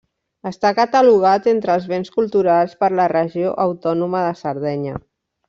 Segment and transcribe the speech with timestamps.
[0.51, 4.97] Està catalogat entre els Béns Culturals per la Regió Autònoma de Sardenya.